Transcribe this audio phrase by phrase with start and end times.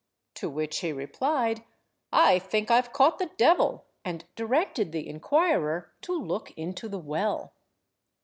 [0.33, 1.63] To which he replied—
[2.11, 7.53] "I think I've caught the devil;" and directed the inquirer to look into the well.